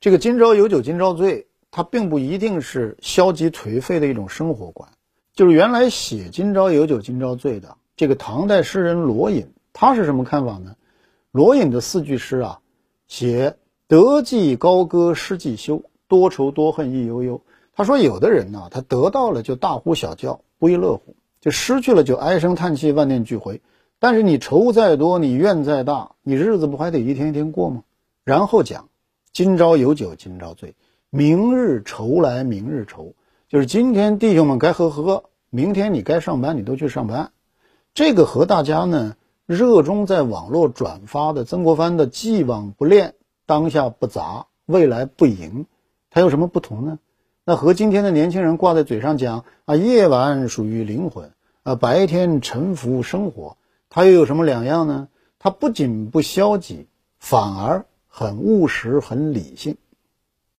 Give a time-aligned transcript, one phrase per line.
[0.00, 4.88] 这个今朝有酒今朝醉，它并不一定是消极颓废的一种生活观。
[5.34, 10.76] 就是原来写“今朝有酒今朝醉”的这个唐代诗人罗隐，他是什么看法呢？
[11.32, 12.60] 罗隐的四句诗啊，
[13.08, 13.56] 写
[13.88, 17.40] 得既高歌失既休，多愁多恨亦悠悠。
[17.74, 23.60] 他说，有的人呢，他得到了就大呼小叫，不亦乐乎；就失去了就唉声叹气，万念俱灰。
[23.98, 27.82] 但是你愁再多，你怨再大，你日子不还得一天一天过吗？
[28.22, 28.88] 然后讲，
[29.32, 30.74] 今朝有酒今朝醉，
[31.10, 33.14] 明日愁来明日愁。
[33.48, 37.30] 就是今天弟兄们该喝喝，明天你该上班你都去上班。
[37.94, 43.14] 这个和大家呢热衷在网络转发的曾国藩的“既往不恋，
[43.46, 45.66] 当下不杂，未来不迎”，
[46.10, 46.98] 它有什么不同呢？
[47.44, 53.56] 那和今天的年轻人挂在嘴上讲啊，夜晚属于灵魂，啊，白天沉浮生活，
[53.88, 55.08] 它又有什么两样呢？
[55.38, 56.88] 它不仅不消极，
[57.18, 57.86] 反而
[58.18, 59.76] 很务实、很理性。